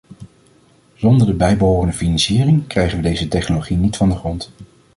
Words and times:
Zonder 0.95 1.27
de 1.27 1.33
bijbehorende 1.33 1.93
financiering 1.93 2.67
krijgen 2.67 2.97
we 2.97 3.03
deze 3.03 3.27
technologie 3.27 3.77
niet 3.77 3.97
van 3.97 4.09
de 4.09 4.15
grond. 4.15 4.51